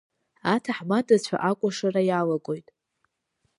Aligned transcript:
Аҭаҳмадацәа 0.53 1.35
акәашара 1.49 2.01
иалагоит. 2.05 2.67